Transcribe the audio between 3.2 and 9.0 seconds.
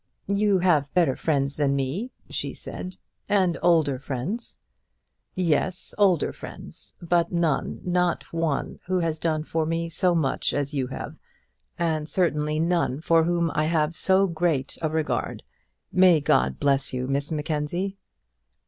"and older friends." "Yes; older friends; but none, not one, who